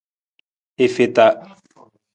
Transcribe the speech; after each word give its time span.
I 0.85 0.87
feta. 0.95 1.27